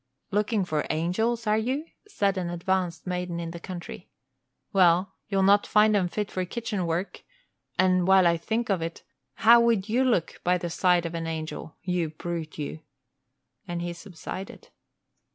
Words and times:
"Looking 0.31 0.65
for 0.65 0.87
angels, 0.89 1.45
are 1.45 1.59
you?" 1.59 1.85
said 2.07 2.35
an 2.35 2.49
advanced 2.49 3.05
maiden 3.05 3.39
in 3.39 3.51
the 3.51 3.59
country. 3.59 4.09
"Well, 4.73 5.13
you'll 5.27 5.43
not 5.43 5.67
find 5.67 5.95
'em 5.95 6.07
fit 6.07 6.31
for 6.31 6.43
kitchen 6.43 6.87
work; 6.87 7.21
and, 7.77 8.07
while 8.07 8.25
I 8.25 8.35
think 8.37 8.71
of 8.71 8.81
it, 8.81 9.03
how 9.35 9.61
would 9.61 9.89
you 9.89 10.03
look 10.03 10.41
by 10.43 10.57
the 10.57 10.71
side 10.71 11.05
of 11.05 11.13
an 11.13 11.27
angel, 11.27 11.77
you 11.83 12.09
brute 12.09 12.57
you?" 12.57 12.79
and 13.67 13.83
he 13.83 13.93
subsided. 13.93 14.69